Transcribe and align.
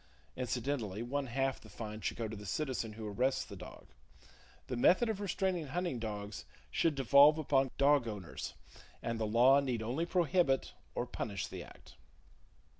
Incidentally, 0.35 1.03
one 1.03 1.27
half 1.27 1.61
the 1.61 1.69
fine 1.69 2.01
should 2.01 2.17
go 2.17 2.27
to 2.27 2.35
the 2.35 2.43
citizen 2.47 2.93
who 2.93 3.07
arrests 3.07 3.45
the 3.45 3.55
dog. 3.55 3.85
The 4.65 4.75
method 4.75 5.09
of 5.09 5.21
restraining 5.21 5.67
hunting 5.67 5.99
dogs 5.99 6.43
should 6.71 6.95
devolve 6.95 7.37
upon 7.37 7.69
dog 7.77 8.07
owners; 8.07 8.55
and 9.03 9.19
the 9.19 9.27
law 9.27 9.59
need 9.59 9.83
only 9.83 10.07
prohibit 10.07 10.73
or 10.95 11.05
punish 11.05 11.45
the 11.45 11.61
act. 11.63 11.97